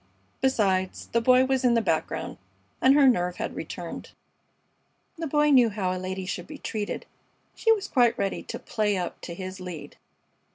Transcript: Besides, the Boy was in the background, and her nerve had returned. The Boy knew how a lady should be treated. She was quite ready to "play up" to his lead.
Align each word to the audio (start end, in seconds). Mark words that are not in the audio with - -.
Besides, 0.41 1.09
the 1.11 1.21
Boy 1.21 1.45
was 1.45 1.63
in 1.63 1.75
the 1.75 1.79
background, 1.81 2.39
and 2.81 2.95
her 2.95 3.07
nerve 3.07 3.35
had 3.35 3.55
returned. 3.55 4.13
The 5.19 5.27
Boy 5.27 5.51
knew 5.51 5.69
how 5.69 5.93
a 5.95 6.01
lady 6.01 6.25
should 6.25 6.47
be 6.47 6.57
treated. 6.57 7.05
She 7.53 7.71
was 7.71 7.87
quite 7.87 8.17
ready 8.17 8.41
to 8.41 8.57
"play 8.57 8.97
up" 8.97 9.21
to 9.21 9.35
his 9.35 9.59
lead. 9.59 9.97